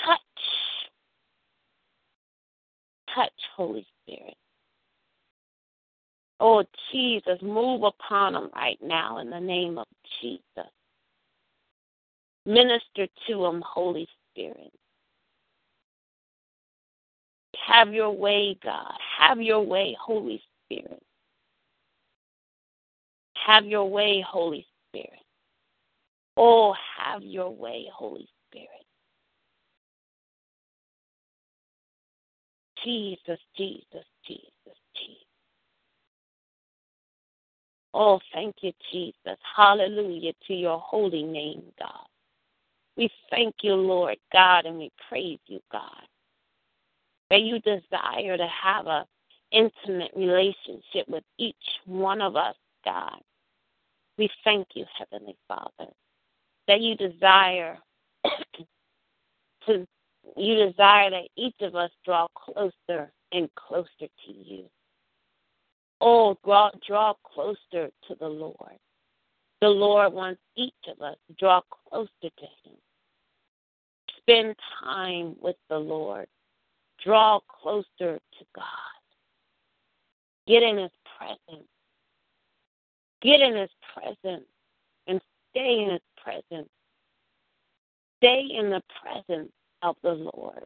Touch. 0.05 0.19
Touch, 3.15 3.31
Holy 3.55 3.85
Spirit. 4.03 4.35
Oh, 6.39 6.63
Jesus, 6.91 7.39
move 7.41 7.83
upon 7.83 8.33
them 8.33 8.49
right 8.55 8.77
now 8.81 9.19
in 9.19 9.29
the 9.29 9.39
name 9.39 9.77
of 9.77 9.87
Jesus. 10.21 10.71
Minister 12.45 13.07
to 13.27 13.41
them, 13.41 13.63
Holy 13.65 14.07
Spirit. 14.31 14.71
Have 17.67 17.93
your 17.93 18.11
way, 18.11 18.57
God. 18.63 18.93
Have 19.19 19.41
your 19.41 19.61
way, 19.61 19.95
Holy 19.99 20.41
Spirit. 20.65 21.01
Have 23.45 23.65
your 23.65 23.89
way, 23.89 24.23
Holy 24.27 24.65
Spirit. 24.89 25.19
Oh, 26.35 26.73
have 26.97 27.21
your 27.21 27.49
way, 27.49 27.85
Holy 27.93 28.27
Spirit. 28.49 28.69
Jesus, 32.83 33.39
Jesus, 33.55 34.05
Jesus, 34.27 34.77
Jesus. 34.95 35.23
Oh, 37.93 38.19
thank 38.33 38.55
you, 38.61 38.73
Jesus. 38.91 39.37
Hallelujah 39.55 40.33
to 40.47 40.53
your 40.53 40.79
holy 40.79 41.23
name, 41.23 41.63
God. 41.79 42.07
We 42.97 43.09
thank 43.29 43.55
you, 43.61 43.75
Lord 43.75 44.17
God, 44.33 44.65
and 44.65 44.77
we 44.77 44.91
praise 45.07 45.39
you, 45.47 45.59
God. 45.71 46.03
That 47.33 47.41
you 47.41 47.57
desire 47.61 48.37
to 48.37 48.47
have 48.47 48.85
a 48.85 49.07
intimate 49.51 50.11
relationship 50.15 51.07
with 51.07 51.23
each 51.39 51.55
one 51.87 52.21
of 52.21 52.35
us, 52.35 52.53
God. 52.85 53.17
We 54.19 54.29
thank 54.43 54.67
you, 54.75 54.85
Heavenly 54.95 55.35
Father, 55.47 55.91
that 56.67 56.79
you 56.79 56.95
desire 56.95 57.79
to 59.65 59.87
you 60.37 60.55
desire 60.67 61.09
that 61.09 61.27
each 61.35 61.55
of 61.61 61.75
us 61.75 61.89
draw 62.05 62.27
closer 62.35 63.11
and 63.31 63.49
closer 63.55 63.87
to 63.97 64.31
you. 64.31 64.65
Oh, 66.01 66.37
draw, 66.45 66.69
draw 66.87 67.15
closer 67.25 67.89
to 68.09 68.15
the 68.19 68.29
Lord. 68.29 68.77
The 69.59 69.69
Lord 69.69 70.13
wants 70.13 70.41
each 70.55 70.71
of 70.87 71.01
us 71.01 71.15
to 71.27 71.33
draw 71.39 71.61
closer 71.89 72.09
to 72.21 72.45
Him. 72.63 72.75
Spend 74.19 74.55
time 74.83 75.35
with 75.41 75.55
the 75.67 75.79
Lord. 75.79 76.27
Draw 77.03 77.39
closer 77.61 77.85
to 77.97 78.45
God. 78.55 78.65
Get 80.47 80.63
in 80.63 80.77
His 80.77 80.91
presence. 81.17 81.67
Get 83.21 83.41
in 83.41 83.55
His 83.55 83.69
presence 83.93 84.47
and 85.07 85.21
stay 85.51 85.83
in 85.83 85.91
His 85.91 86.01
presence. 86.21 86.69
Stay 88.17 88.47
in 88.57 88.69
the 88.69 88.81
presence 89.01 89.51
of 89.81 89.95
the 90.01 90.13
Lord. 90.13 90.65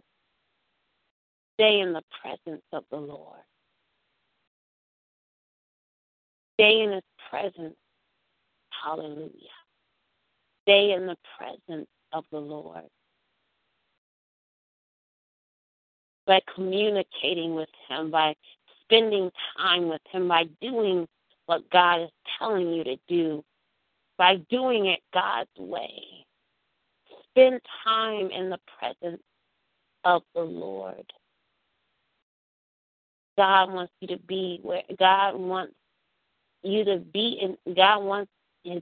Stay 1.55 1.79
in 1.79 1.93
the 1.93 2.03
presence 2.21 2.63
of 2.71 2.83
the 2.91 2.97
Lord. 2.97 3.39
Stay 6.53 6.81
in 6.81 6.91
His 6.91 7.03
presence. 7.31 7.75
Hallelujah. 8.69 9.31
Stay 10.63 10.91
in 10.93 11.07
the 11.07 11.17
presence 11.37 11.87
of 12.13 12.25
the 12.31 12.39
Lord. 12.39 12.83
By 16.27 16.41
communicating 16.53 17.55
with 17.55 17.69
Him, 17.87 18.11
by 18.11 18.35
spending 18.83 19.31
time 19.57 19.87
with 19.87 20.01
Him, 20.11 20.27
by 20.27 20.43
doing 20.61 21.07
what 21.47 21.69
God 21.71 22.01
is 22.01 22.09
telling 22.37 22.73
you 22.73 22.83
to 22.83 22.97
do, 23.07 23.43
by 24.17 24.35
doing 24.49 24.87
it 24.87 24.99
God's 25.13 25.49
way. 25.57 26.25
Spend 27.31 27.61
time 27.83 28.29
in 28.31 28.49
the 28.49 28.59
presence 28.77 29.21
of 30.03 30.23
the 30.35 30.41
Lord. 30.41 31.11
God 33.37 33.71
wants 33.71 33.93
you 34.01 34.07
to 34.09 34.17
be 34.17 34.59
where 34.63 34.81
God 34.97 35.35
wants 35.35 35.73
you 36.63 36.83
to 36.85 36.97
be 36.97 37.39
and 37.41 37.75
God 37.75 37.99
wants 37.99 38.31
his 38.63 38.81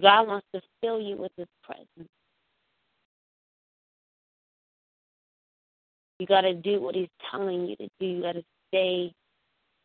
God 0.00 0.28
wants 0.28 0.46
to 0.54 0.60
fill 0.80 1.00
you 1.00 1.16
with 1.16 1.32
his 1.36 1.48
presence. 1.62 2.08
You 6.20 6.26
gotta 6.26 6.52
do 6.52 6.82
what 6.82 6.94
he's 6.94 7.08
telling 7.30 7.66
you 7.66 7.76
to 7.76 7.88
do. 7.98 8.06
You 8.06 8.20
gotta 8.20 8.44
stay 8.68 9.10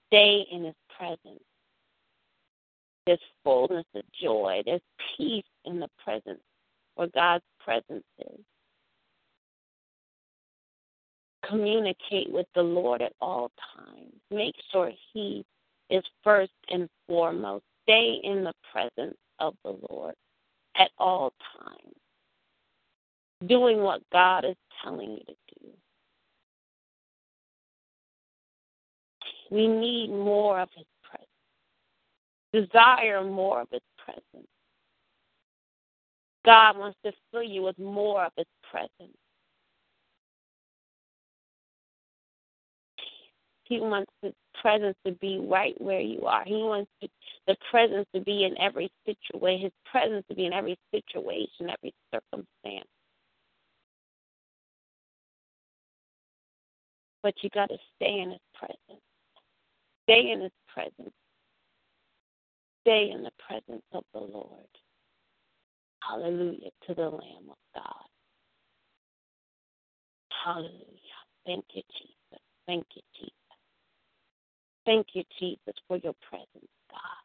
stay 0.07 0.45
in 0.51 0.65
his 0.65 0.75
presence. 0.97 1.41
There's 3.05 3.19
fullness 3.41 3.85
of 3.95 4.03
joy. 4.21 4.61
There's 4.65 4.81
peace 5.15 5.45
in 5.63 5.79
the 5.79 5.87
presence 6.03 6.41
where 6.95 7.07
God's 7.07 7.45
presence 7.63 8.03
is. 8.19 8.39
Communicate 11.47 12.29
with 12.29 12.47
the 12.53 12.63
Lord 12.63 13.01
at 13.01 13.13
all 13.21 13.49
times. 13.77 14.11
Make 14.29 14.55
sure 14.73 14.91
He 15.13 15.45
is 15.89 16.03
first 16.21 16.51
and 16.69 16.89
foremost. 17.07 17.63
Stay 17.83 18.19
in 18.23 18.43
the 18.43 18.53
presence 18.73 19.15
of 19.39 19.55
the 19.63 19.77
Lord 19.89 20.15
at 20.75 20.91
all 20.97 21.31
times. 21.57 21.95
Doing 23.47 23.79
what 23.79 24.01
God 24.11 24.43
is 24.43 24.57
telling 24.83 25.11
you 25.11 25.19
to 25.19 25.35
do. 25.61 25.69
We 29.51 29.67
need 29.67 30.09
more 30.09 30.59
of 30.59 30.69
His 30.75 30.85
presence. 31.03 32.69
Desire 32.71 33.23
more 33.23 33.61
of 33.61 33.67
His 33.71 33.81
presence. 33.97 34.47
God 36.45 36.77
wants 36.77 36.97
to 37.03 37.11
fill 37.31 37.43
you 37.43 37.63
with 37.63 37.77
more 37.79 38.25
of 38.25 38.31
His 38.37 38.47
presence. 38.69 39.17
He 43.63 43.79
wants 43.79 44.11
His 44.21 44.33
presence 44.61 44.95
to 45.05 45.11
be 45.13 45.39
right 45.39 45.79
where 45.81 46.01
you 46.01 46.21
are. 46.25 46.43
He 46.45 46.53
wants 46.53 46.91
the 47.47 47.55
presence 47.71 48.07
to 48.13 48.21
be 48.21 48.43
in 48.43 48.57
every 48.59 48.91
situation, 49.05 49.63
His 49.63 49.71
presence 49.91 50.23
to 50.29 50.35
be 50.35 50.45
in 50.45 50.53
every 50.53 50.77
situation, 50.91 51.69
every 51.69 51.93
circumstance. 52.13 52.87
But 57.23 57.33
you 57.41 57.49
got 57.49 57.69
to 57.69 57.77
stay 57.95 58.19
in 58.19 58.31
His 58.31 58.39
presence. 58.53 59.01
Stay 60.05 60.31
in 60.31 60.41
His 60.41 60.51
presence. 60.73 61.13
Stay 62.81 63.11
in 63.11 63.23
the 63.23 63.31
presence 63.47 63.83
of 63.93 64.03
the 64.13 64.19
Lord. 64.19 64.67
Hallelujah 66.01 66.69
to 66.87 66.93
the 66.93 67.09
Lamb 67.09 67.49
of 67.49 67.57
God. 67.73 68.05
Hallelujah. 70.45 71.21
Thank 71.45 71.65
you, 71.73 71.81
Jesus. 71.97 72.43
Thank 72.67 72.85
you, 72.95 73.01
Jesus. 73.15 73.31
Thank 74.85 75.07
you, 75.13 75.23
Jesus, 75.39 75.73
for 75.87 75.97
your 75.97 76.13
presence, 76.29 76.69
God. 76.91 77.23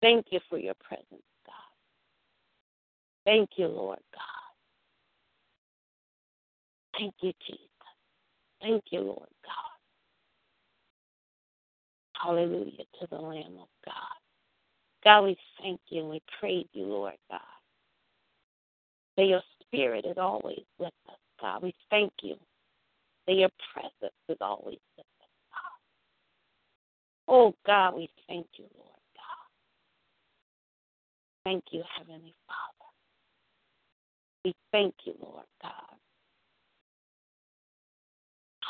Thank 0.00 0.26
you 0.30 0.40
for 0.48 0.58
your 0.58 0.74
presence, 0.82 1.28
God. 1.46 1.54
Thank 3.26 3.50
you, 3.56 3.68
Lord 3.68 4.00
God. 4.14 4.22
Thank 6.98 7.14
you, 7.20 7.32
Jesus. 7.46 7.68
Thank 8.62 8.84
you, 8.90 9.00
Lord 9.00 9.28
God. 9.44 9.71
Hallelujah 12.22 12.84
to 13.00 13.06
the 13.10 13.16
Lamb 13.16 13.58
of 13.60 13.68
God. 13.84 13.94
God, 15.04 15.22
we 15.22 15.36
thank 15.60 15.80
you 15.88 16.02
and 16.02 16.10
we 16.10 16.22
praise 16.38 16.66
you, 16.72 16.84
Lord 16.84 17.14
God. 17.30 17.40
That 19.16 19.24
your 19.26 19.42
spirit 19.60 20.04
is 20.06 20.16
always 20.18 20.62
with 20.78 20.92
us, 21.08 21.18
God. 21.40 21.62
We 21.62 21.74
thank 21.90 22.12
you 22.22 22.36
that 23.26 23.34
your 23.34 23.50
presence 23.72 24.14
is 24.28 24.36
always 24.40 24.78
with 24.96 25.06
us, 25.20 25.28
God. 25.50 27.34
Oh, 27.34 27.54
God, 27.66 27.96
we 27.96 28.08
thank 28.28 28.46
you, 28.56 28.66
Lord 28.76 28.88
God. 29.16 29.48
Thank 31.44 31.64
you, 31.72 31.82
Heavenly 31.98 32.34
Father. 32.46 32.90
We 34.44 34.54
thank 34.70 34.94
you, 35.04 35.14
Lord 35.20 35.46
God. 35.60 35.72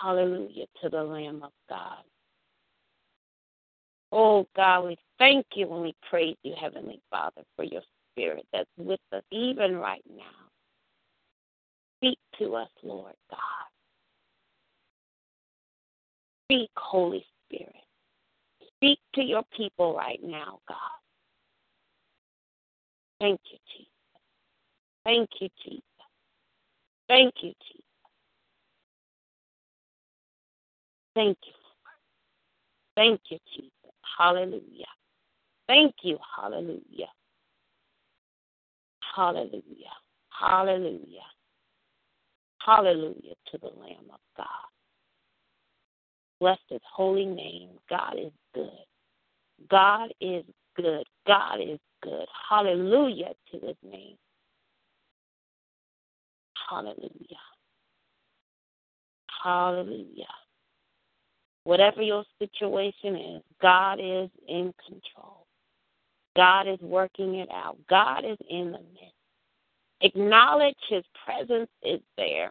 Hallelujah 0.02 0.66
to 0.82 0.88
the 0.88 1.02
Lamb 1.02 1.42
of 1.42 1.52
God. 1.68 2.02
Oh 4.12 4.46
God, 4.54 4.86
we 4.86 4.98
thank 5.18 5.46
you 5.54 5.72
and 5.72 5.82
we 5.82 5.94
praise 6.08 6.36
you, 6.42 6.54
Heavenly 6.60 7.00
Father, 7.10 7.42
for 7.56 7.64
your 7.64 7.82
spirit 8.12 8.46
that's 8.52 8.68
with 8.76 9.00
us 9.12 9.22
even 9.30 9.76
right 9.76 10.04
now. 10.14 10.24
Speak 11.98 12.18
to 12.38 12.56
us, 12.56 12.68
Lord 12.82 13.14
God. 13.30 13.38
Speak, 16.46 16.70
Holy 16.76 17.24
Spirit. 17.46 17.74
Speak 18.76 18.98
to 19.14 19.22
your 19.22 19.42
people 19.56 19.96
right 19.96 20.20
now, 20.22 20.60
God. 20.68 20.76
Thank 23.20 23.40
you, 23.50 23.58
Jesus. 23.76 23.88
Thank 25.04 25.30
you, 25.40 25.48
Jesus. 25.64 25.82
Thank 27.08 27.34
you, 27.42 27.52
Jesus. 27.68 27.84
Thank 31.14 31.38
you. 31.46 31.52
Thank 32.96 33.20
you, 33.30 33.38
Jesus. 33.54 33.71
Hallelujah. 34.18 34.86
Thank 35.66 35.94
you. 36.02 36.18
Hallelujah. 36.36 37.10
Hallelujah. 39.14 39.62
Hallelujah. 40.30 41.28
Hallelujah 42.64 43.34
to 43.50 43.58
the 43.58 43.68
Lamb 43.80 44.10
of 44.12 44.20
God. 44.36 44.46
Bless 46.40 46.58
his 46.68 46.80
holy 46.90 47.26
name. 47.26 47.70
God 47.88 48.14
is 48.18 48.32
good. 48.54 48.70
God 49.70 50.12
is 50.20 50.44
good. 50.76 51.04
God 51.26 51.60
is 51.60 51.78
good. 52.02 52.26
Hallelujah 52.48 53.32
to 53.52 53.66
his 53.66 53.76
name. 53.82 54.16
Hallelujah. 56.68 57.42
Hallelujah. 59.42 60.24
Whatever 61.64 62.02
your 62.02 62.24
situation 62.38 63.16
is, 63.16 63.42
God 63.60 64.00
is 64.00 64.28
in 64.48 64.74
control. 64.86 65.46
God 66.34 66.66
is 66.66 66.80
working 66.80 67.36
it 67.36 67.48
out. 67.52 67.76
God 67.88 68.24
is 68.24 68.38
in 68.48 68.72
the 68.72 68.78
midst. 68.78 69.14
Acknowledge 70.00 70.76
His 70.88 71.04
presence 71.24 71.70
is 71.82 72.00
there. 72.16 72.50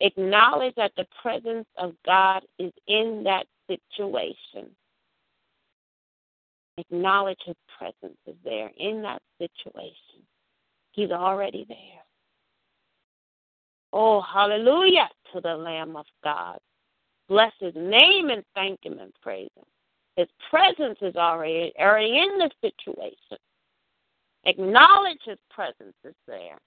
Acknowledge 0.00 0.74
that 0.76 0.92
the 0.96 1.06
presence 1.22 1.66
of 1.78 1.94
God 2.04 2.42
is 2.58 2.72
in 2.86 3.24
that 3.24 3.46
situation. 3.66 4.70
Acknowledge 6.76 7.38
His 7.44 7.56
presence 7.78 8.18
is 8.26 8.36
there 8.44 8.70
in 8.76 9.02
that 9.02 9.22
situation. 9.38 10.22
He's 10.92 11.10
already 11.10 11.64
there. 11.68 12.02
Oh, 13.92 14.20
hallelujah 14.20 15.08
to 15.32 15.40
the 15.40 15.56
Lamb 15.56 15.96
of 15.96 16.04
God. 16.22 16.58
Bless 17.28 17.52
his 17.60 17.74
name 17.74 18.30
and 18.30 18.42
thank 18.54 18.82
him 18.82 18.98
and 18.98 19.12
praise 19.22 19.50
him. 19.56 19.64
His 20.16 20.28
presence 20.50 20.98
is 21.02 21.14
already 21.16 21.72
already 21.78 22.18
in 22.18 22.38
the 22.38 22.50
situation. 22.60 23.38
Acknowledge 24.44 25.18
his 25.24 25.38
presence 25.50 25.94
is 26.04 26.14
there. 26.26 26.58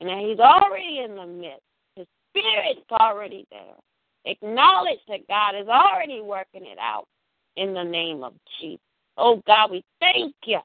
And 0.00 0.08
he's 0.26 0.38
already 0.38 1.00
in 1.04 1.16
the 1.16 1.26
midst. 1.26 1.62
His 1.96 2.06
spirit's 2.30 2.90
already 2.90 3.46
there. 3.50 3.76
Acknowledge 4.24 5.00
that 5.08 5.26
God 5.28 5.54
is 5.60 5.68
already 5.68 6.20
working 6.20 6.64
it 6.64 6.78
out 6.80 7.06
in 7.56 7.74
the 7.74 7.82
name 7.82 8.22
of 8.24 8.32
Jesus. 8.60 8.80
Oh 9.16 9.42
God, 9.46 9.70
we 9.70 9.84
thank 10.00 10.34
you 10.44 10.60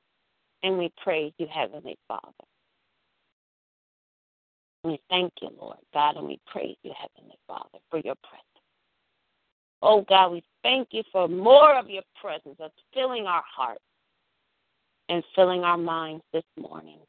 and 0.61 0.77
we 0.77 0.91
praise 1.03 1.33
you, 1.37 1.47
Heavenly 1.53 1.97
Father. 2.07 2.31
We 4.83 4.99
thank 5.09 5.33
you, 5.41 5.49
Lord 5.59 5.77
God, 5.93 6.17
and 6.17 6.27
we 6.27 6.39
praise 6.45 6.75
you, 6.83 6.91
Heavenly 6.97 7.37
Father, 7.47 7.79
for 7.89 7.99
your 7.99 8.15
presence. 8.15 8.52
Oh 9.85 10.05
God, 10.07 10.31
we 10.31 10.43
thank 10.63 10.87
you 10.91 11.03
for 11.11 11.27
more 11.27 11.77
of 11.77 11.89
your 11.89 12.03
presence 12.19 12.55
that's 12.57 12.73
filling 12.93 13.25
our 13.25 13.43
hearts 13.45 13.83
and 15.09 15.21
filling 15.35 15.65
our 15.65 15.77
minds 15.77 16.23
this 16.31 16.45
morning 16.57 16.99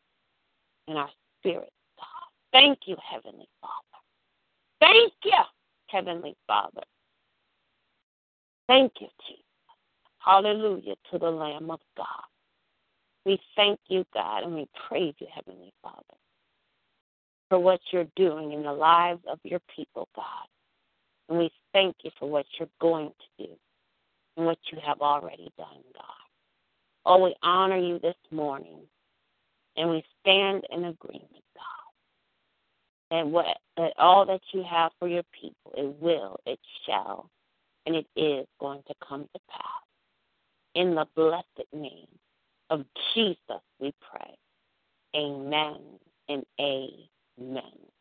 and 0.88 0.98
our 0.98 1.08
spirits, 1.38 1.70
God. 1.96 2.06
Thank 2.52 2.80
you, 2.86 2.96
Heavenly 3.08 3.46
Father. 3.60 3.72
Thank 4.80 5.12
you, 5.22 5.38
Heavenly 5.86 6.34
Father. 6.48 6.82
Thank 8.66 8.94
you, 9.00 9.06
Jesus. 9.24 9.44
Hallelujah 10.18 10.96
to 11.12 11.18
the 11.18 11.30
Lamb 11.30 11.70
of 11.70 11.78
God. 11.96 12.06
We 13.24 13.38
thank 13.54 13.78
you, 13.86 14.04
God, 14.12 14.42
and 14.42 14.54
we 14.56 14.66
praise 14.88 15.14
you, 15.18 15.28
Heavenly 15.32 15.72
Father, 15.80 16.18
for 17.48 17.60
what 17.60 17.80
you're 17.92 18.08
doing 18.16 18.50
in 18.50 18.64
the 18.64 18.72
lives 18.72 19.20
of 19.30 19.38
your 19.44 19.60
people, 19.76 20.08
God. 20.16 20.48
And 21.28 21.38
we 21.38 21.50
thank 21.72 21.96
you 22.02 22.10
for 22.18 22.28
what 22.28 22.46
you're 22.58 22.68
going 22.80 23.08
to 23.08 23.46
do 23.46 23.52
and 24.36 24.46
what 24.46 24.58
you 24.70 24.78
have 24.84 25.00
already 25.00 25.52
done, 25.56 25.82
God. 25.94 26.04
Oh, 27.06 27.22
we 27.22 27.34
honor 27.42 27.78
you 27.78 27.98
this 27.98 28.16
morning 28.30 28.80
and 29.76 29.90
we 29.90 30.04
stand 30.20 30.64
in 30.70 30.84
agreement, 30.84 31.30
God. 31.54 33.16
And 33.18 33.32
what 33.32 33.46
that 33.76 33.92
all 33.98 34.24
that 34.26 34.40
you 34.52 34.64
have 34.68 34.92
for 34.98 35.08
your 35.08 35.22
people, 35.38 35.72
it 35.76 35.94
will, 36.00 36.40
it 36.46 36.58
shall, 36.86 37.30
and 37.86 37.94
it 37.94 38.06
is 38.16 38.46
going 38.58 38.82
to 38.88 38.94
come 39.06 39.22
to 39.22 39.40
pass. 39.50 39.62
In 40.74 40.94
the 40.94 41.06
blessed 41.14 41.68
name 41.72 42.08
of 42.70 42.84
Jesus, 43.14 43.62
we 43.78 43.92
pray. 44.10 44.34
Amen 45.16 45.78
and 46.28 46.44
amen. 46.60 47.93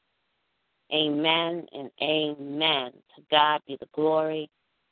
Amen 0.91 1.65
and 1.71 1.89
amen. 2.01 2.91
To 3.15 3.21
God 3.31 3.61
be 3.67 3.77
the 3.79 3.87
glory, 3.93 4.49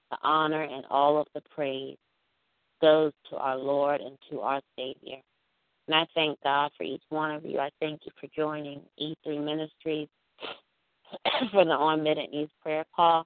the 0.09 0.17
honor, 0.23 0.63
and 0.63 0.85
all 0.89 1.19
of 1.19 1.27
the 1.33 1.41
praise 1.53 1.97
goes 2.81 3.11
to 3.29 3.37
our 3.37 3.57
Lord 3.57 4.01
and 4.01 4.17
to 4.29 4.41
our 4.41 4.61
Savior. 4.77 5.17
And 5.87 5.95
I 5.95 6.05
thank 6.15 6.39
God 6.43 6.71
for 6.77 6.83
each 6.83 7.03
one 7.09 7.31
of 7.31 7.45
you. 7.45 7.59
I 7.59 7.69
thank 7.79 8.01
you 8.05 8.11
for 8.19 8.27
joining 8.35 8.81
E3 8.99 9.43
Ministries 9.43 10.07
for 11.51 11.65
the 11.65 11.71
On 11.71 12.03
Bended 12.03 12.31
Knees 12.31 12.49
Prayer 12.61 12.85
Call, 12.95 13.25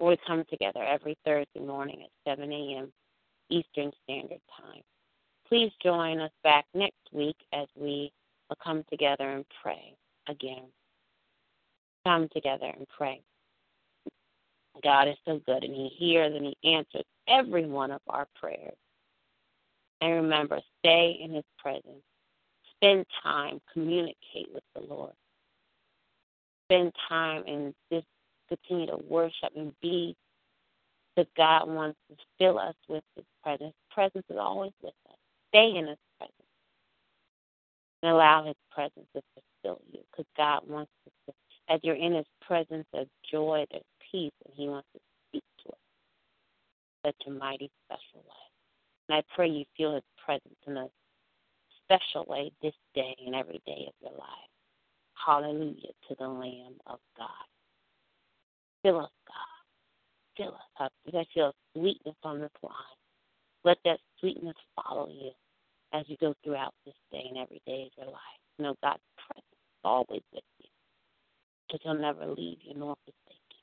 we 0.00 0.16
come 0.26 0.44
together 0.48 0.82
every 0.82 1.16
Thursday 1.24 1.60
morning 1.60 2.02
at 2.02 2.38
7 2.38 2.50
a.m. 2.50 2.92
Eastern 3.50 3.90
Standard 4.04 4.40
Time. 4.56 4.82
Please 5.48 5.72
join 5.82 6.20
us 6.20 6.30
back 6.44 6.66
next 6.74 7.00
week 7.12 7.36
as 7.52 7.66
we 7.74 8.12
will 8.48 8.56
come 8.62 8.84
together 8.90 9.28
and 9.28 9.44
pray 9.62 9.94
again 10.28 10.64
come 12.08 12.28
together 12.32 12.72
and 12.74 12.86
pray. 12.96 13.20
God 14.82 15.08
is 15.08 15.16
so 15.26 15.40
good, 15.44 15.64
and 15.64 15.74
He 15.74 15.88
hears 15.88 16.34
and 16.34 16.46
He 16.46 16.74
answers 16.74 17.04
every 17.28 17.66
one 17.66 17.90
of 17.90 18.00
our 18.08 18.26
prayers. 18.40 18.76
And 20.00 20.14
remember, 20.14 20.60
stay 20.78 21.18
in 21.20 21.32
His 21.34 21.44
presence. 21.58 22.02
Spend 22.76 23.04
time, 23.22 23.60
communicate 23.72 24.48
with 24.54 24.62
the 24.74 24.82
Lord. 24.82 25.12
Spend 26.66 26.92
time 27.08 27.42
and 27.46 27.74
just 27.92 28.06
continue 28.48 28.86
to 28.86 28.98
worship 29.08 29.50
and 29.56 29.72
be 29.82 30.16
that 31.16 31.26
God 31.36 31.68
wants 31.68 31.98
to 32.08 32.16
fill 32.38 32.58
us 32.58 32.76
with 32.88 33.02
His 33.16 33.24
presence. 33.42 33.74
His 33.74 33.94
presence 33.94 34.24
is 34.30 34.36
always 34.38 34.72
with 34.82 34.94
us. 35.10 35.16
Stay 35.48 35.76
in 35.76 35.88
His 35.88 35.98
presence 36.18 36.34
and 38.02 38.12
allow 38.12 38.46
His 38.46 38.56
presence 38.70 39.06
to 39.14 39.22
fulfill 39.34 39.82
you 39.92 40.00
because 40.10 40.26
God 40.36 40.60
wants 40.68 40.92
to. 41.04 41.34
As 41.68 41.80
you're 41.82 41.96
in 41.96 42.14
His 42.14 42.26
presence, 42.40 42.86
there's 42.92 43.08
joy, 43.30 43.64
there's 43.70 43.82
peace, 44.10 44.32
and 44.44 44.54
He 44.56 44.68
wants 44.68 44.88
to 44.94 45.00
speak 45.28 45.44
to 45.64 45.68
us 45.70 45.78
such 47.06 47.26
a 47.26 47.30
mighty, 47.30 47.70
special 47.86 48.24
way. 48.26 49.08
And 49.08 49.18
I 49.18 49.22
pray 49.34 49.48
you 49.48 49.64
feel 49.76 49.94
His 49.94 50.04
presence 50.24 50.56
in 50.66 50.76
a 50.76 50.88
special 51.84 52.24
way 52.28 52.52
this 52.62 52.74
day 52.94 53.14
and 53.24 53.34
every 53.34 53.60
day 53.66 53.86
of 53.86 53.94
your 54.00 54.12
life. 54.12 54.50
Hallelujah 55.14 55.92
to 56.08 56.14
the 56.18 56.28
Lamb 56.28 56.74
of 56.86 56.98
God. 57.16 57.28
Fill 58.82 59.00
us, 59.00 59.10
God. 59.26 59.58
Fill 60.36 60.54
us 60.54 60.70
up. 60.80 60.92
Let 61.12 61.26
feel 61.34 61.52
sweetness 61.74 62.16
on 62.22 62.40
this 62.40 62.50
line. 62.62 62.72
Let 63.64 63.78
that 63.84 63.98
sweetness 64.20 64.56
follow 64.76 65.08
you 65.08 65.30
as 65.92 66.04
you 66.08 66.16
go 66.20 66.34
throughout 66.44 66.74
this 66.84 66.94
day 67.10 67.24
and 67.28 67.38
every 67.38 67.60
day 67.66 67.90
of 67.90 68.04
your 68.04 68.12
life. 68.12 68.40
You 68.58 68.64
know 68.64 68.74
God's 68.82 69.02
presence 69.16 69.44
is 69.50 69.84
always 69.84 70.22
with 70.32 70.44
you. 70.57 70.57
Because 71.68 71.80
he'll 71.82 72.00
never 72.00 72.26
leave 72.26 72.58
you 72.62 72.74
nor 72.74 72.96
forsake 73.04 73.40
you. 73.50 73.58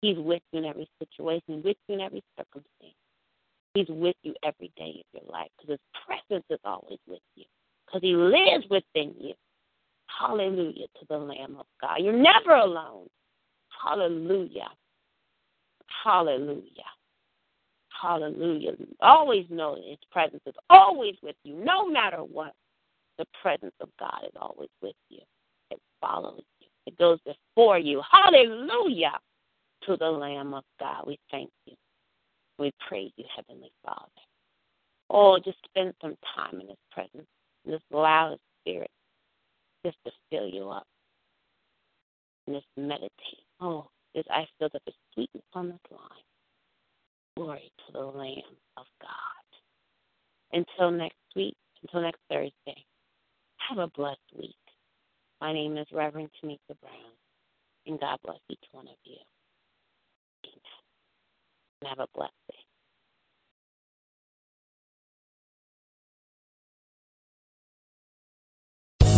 He's 0.00 0.18
with 0.18 0.42
you 0.52 0.60
in 0.60 0.64
every 0.64 0.88
situation, 0.98 1.62
with 1.62 1.76
you 1.88 1.94
in 1.96 2.00
every 2.00 2.22
circumstance. 2.36 2.94
He's 3.74 3.88
with 3.88 4.16
you 4.22 4.34
every 4.44 4.72
day 4.76 5.02
of 5.02 5.22
your 5.22 5.32
life 5.32 5.48
because 5.58 5.78
his 5.78 6.02
presence 6.06 6.44
is 6.48 6.60
always 6.64 6.98
with 7.06 7.20
you. 7.34 7.44
Because 7.86 8.02
he 8.02 8.14
lives 8.14 8.64
within 8.70 9.14
you. 9.20 9.34
Hallelujah 10.06 10.86
to 11.00 11.06
the 11.08 11.18
Lamb 11.18 11.56
of 11.58 11.66
God. 11.80 11.96
You're 11.98 12.12
never 12.12 12.54
alone. 12.54 13.08
Hallelujah. 13.82 14.68
Hallelujah. 16.04 16.62
Hallelujah. 18.00 18.72
Always 19.00 19.46
know 19.48 19.76
His 19.76 19.98
presence 20.10 20.42
is 20.46 20.54
always 20.68 21.14
with 21.22 21.36
you, 21.44 21.54
no 21.54 21.88
matter 21.88 22.18
what. 22.18 22.52
The 23.16 23.26
presence 23.40 23.74
of 23.80 23.88
God 24.00 24.22
is 24.24 24.32
always 24.34 24.70
with 24.82 24.96
you. 25.08 25.20
It 25.70 25.78
follows 26.00 26.42
it 26.86 26.98
goes 26.98 27.18
before 27.24 27.78
you. 27.78 28.02
Hallelujah 28.10 29.18
to 29.86 29.96
the 29.96 30.10
Lamb 30.10 30.54
of 30.54 30.64
God. 30.80 31.04
We 31.06 31.18
thank 31.30 31.50
you. 31.66 31.74
We 32.58 32.72
praise 32.88 33.12
you, 33.16 33.24
Heavenly 33.34 33.72
Father. 33.84 34.08
Oh, 35.10 35.38
just 35.38 35.58
spend 35.64 35.94
some 36.00 36.16
time 36.36 36.60
in 36.60 36.68
His 36.68 36.78
presence. 36.90 37.28
Just 37.68 37.84
allow 37.92 38.30
His 38.30 38.40
Spirit 38.62 38.90
just 39.84 39.96
to 40.06 40.12
fill 40.30 40.48
you 40.48 40.70
up. 40.70 40.86
And 42.46 42.56
just 42.56 42.66
meditate. 42.76 43.10
Oh, 43.60 43.88
this 44.14 44.24
I 44.30 44.46
feel 44.58 44.68
that 44.72 44.82
the 44.86 44.92
sweetness 45.12 45.44
on 45.54 45.68
this 45.68 45.78
line. 45.90 46.00
Glory 47.36 47.72
to 47.86 47.92
the 47.92 48.04
Lamb 48.04 48.42
of 48.76 48.86
God. 49.00 49.10
Until 50.52 50.90
next 50.90 51.16
week, 51.34 51.56
until 51.82 52.02
next 52.02 52.20
Thursday, 52.30 52.84
have 53.68 53.78
a 53.78 53.88
blessed 53.88 54.20
week. 54.38 54.54
My 55.44 55.52
name 55.52 55.76
is 55.76 55.86
Reverend 55.92 56.30
Tamika 56.42 56.74
Brown, 56.80 57.12
and 57.86 58.00
God 58.00 58.18
bless 58.24 58.38
each 58.48 58.64
one 58.72 58.86
of 58.88 58.94
you. 59.04 59.18
Amen. 60.46 60.58
And 61.82 61.88
have 61.90 61.98
a 61.98 62.06
blessed 62.14 62.32
day. 62.50 62.56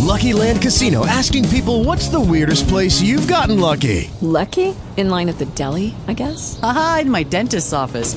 Lucky 0.02 0.32
Land 0.32 0.60
Casino 0.62 1.06
asking 1.06 1.44
people 1.44 1.84
what's 1.84 2.08
the 2.08 2.18
weirdest 2.18 2.66
place 2.66 3.00
you've 3.00 3.28
gotten 3.28 3.60
lucky? 3.60 4.10
Lucky? 4.20 4.74
In 4.96 5.10
line 5.10 5.28
at 5.28 5.38
the 5.38 5.46
deli, 5.46 5.94
I 6.08 6.12
guess? 6.12 6.58
Aha, 6.60 6.98
in 7.02 7.10
my 7.10 7.22
dentist's 7.22 7.72
office. 7.72 8.16